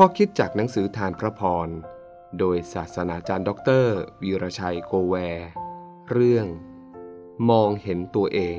[0.00, 1.68] ข้อคิดจากหนังสือทานพระพร
[2.38, 5.48] โดยศาสนาจารย์ด็อกเตอร์วีรชัยโกแวร์
[6.10, 6.46] เรื่อง
[7.50, 8.58] มองเห็นตัวเอง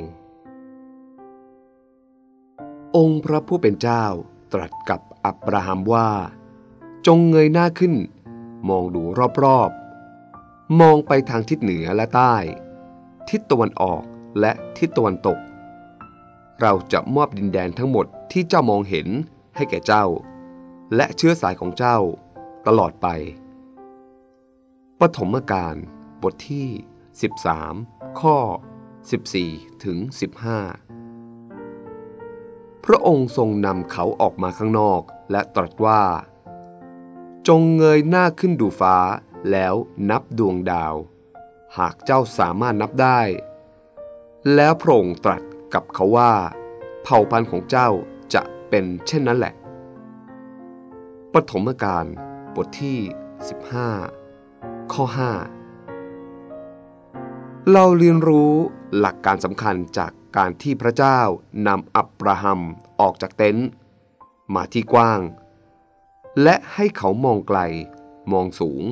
[2.98, 4.05] องค์พระผู้เป็นเจ้า
[4.54, 6.09] ตรัสกับอับราฮัมว่า
[7.07, 7.95] จงเงยหน้าขึ้น
[8.70, 9.03] มองดู
[9.44, 12.35] รอบๆ มองไปทางทิศเหนือและใต้
[13.30, 14.03] ทิศตะวันออก
[14.40, 15.40] และทิศตะวันตก
[16.62, 19.08] เราจะมอบดินแดนทั้งหมดที่เจ้ามองเห็น
[19.55, 20.05] ให้แก่เจ้า
[20.95, 21.98] และเชื้อสายของเจ้า
[22.67, 23.07] ตลอดไป
[24.99, 25.75] ปฐมกาล
[26.21, 26.70] บทที่
[27.41, 28.38] 13 ข้อ
[29.07, 29.97] 14 ถึง
[31.21, 36.03] 15 พระองค์ทรงนำเขาออกมาข้างนอกและตรัสว่า
[37.47, 38.97] จงเงยหน้าขึ้นดูฟ้า
[39.52, 39.73] แล้ว
[40.09, 40.95] นับดวงดาว
[41.77, 43.19] หากเจ้าสามารถนับได้
[44.55, 45.41] แล้วพระองค์ตรัส
[45.73, 46.33] กับเขาว่า
[47.03, 47.89] เผ่าพันธุ์ของเจ้า
[48.33, 49.53] จะเป็นเช่นนั้นแหละ
[51.35, 52.05] ปฐมกาล
[52.55, 52.99] บทที่
[54.16, 55.05] 15 ข้อ
[56.23, 58.52] 5 เราเรียนรู้
[58.97, 61.19] หลักการสำคัญจากการที่พระเจ้า
[61.67, 62.59] นำอับราฮัม
[62.99, 63.67] ออกจากเต็นท์
[64.55, 65.19] มาที่กว้าง
[66.44, 67.59] และให้เขามองไกล
[68.31, 68.83] มองสูง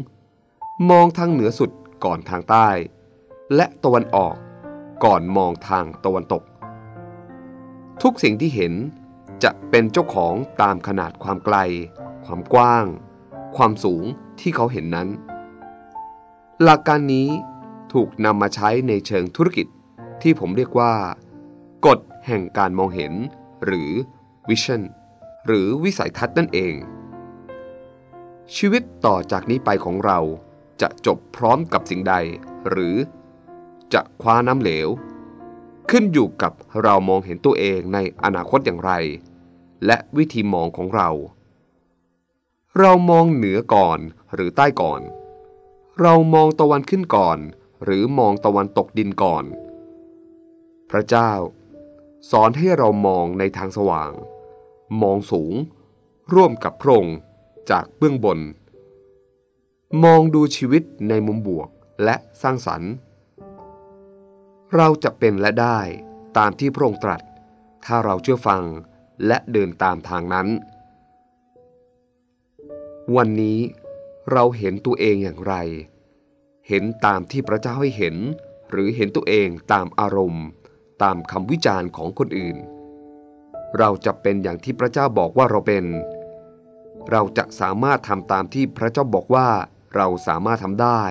[0.89, 1.71] มองทางเหนือสุด
[2.03, 2.69] ก่อนทางใต้
[3.55, 4.35] และตะวันออก
[5.03, 6.43] ก่อนมองทางตะวันตก
[8.01, 8.73] ทุกสิ่งที่เห็น
[9.43, 11.57] จะเป็นเจ้าของตามขนาดความไกล
[12.27, 12.85] ความกว้าง
[13.55, 14.03] ความสูง
[14.39, 15.07] ที่เขาเห็นนั้น
[16.63, 17.29] หลักการนี้
[17.93, 19.67] ถูกนำมาใช้ในเชิงธุรกิจ
[20.21, 20.93] ที่ผมเรียกว่า
[21.85, 23.13] กฎแห่งการมองเห็น
[23.65, 23.91] หรือ
[24.47, 24.81] vision
[25.45, 26.73] หรือวิสัยทัศน์นั่นเอง
[28.55, 30.19] ชีวิตต่อจากนี้ไปของเรา
[30.81, 32.15] จะจบพร้อมกับสิ่งใด
[32.69, 32.95] หรือ
[33.93, 34.89] จะคว้าน้ำเหลว
[35.89, 36.53] ขึ้นอยู่กับ
[36.83, 38.91] เรามองเห็นตัวเองในอนาคตอย่างไร
[39.85, 41.09] และวิธีมองของเรา
[42.75, 43.99] เรามองเหนือก่อน
[44.33, 45.01] หรือใต้ก่อน
[46.01, 47.37] เรามองตะวันขึ้นก่อน
[47.83, 49.43] หรือมองตะวันตกดินก่อน
[50.89, 51.31] พระเจ้า
[52.31, 54.11] สอนให้เรามองในทางสว่าง
[55.01, 55.53] มองสูง
[56.33, 57.17] ร่วมกับพระองค์
[57.69, 58.39] จากเบื้องบน
[60.03, 61.69] มองดูชีวิตในมุมบวก
[62.03, 62.91] และสร้างสรรค์
[64.75, 65.79] เราจะเป็นและได้
[66.37, 67.21] ตามที่พระองค์ตรัส
[67.85, 68.63] ถ้าเราเชื่อฟัง
[69.27, 70.47] และเดินตามทางนั้น
[73.15, 73.59] วันนี้
[74.31, 75.53] เราเห็นตัวเองอย่างไร
[76.67, 78.15] เห็นตามที่พระเจ้าให้เห็น
[78.69, 80.45] หรือเห็นตัวเองตามอารมณ์
[81.03, 82.57] ตามคำวิจารณ์ของคนอื่น
[83.77, 85.85] เราจะเป็นอย่างที่พระเจ้าบอกว่าเราเป็น
[87.11, 89.49] เราจะสามารถทำตามที่พระเจ้าบอกว่า
[89.95, 91.01] เราสามารถทำได้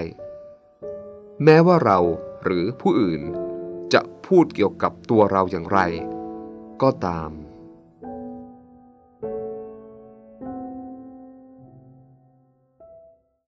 [1.44, 1.98] แม้ว่าเรา
[2.44, 3.22] หรือผู้อื่น
[3.94, 5.80] จะพูดเกี่ยวกับตัวเราอย่างไร
[6.82, 7.30] ก็ตาม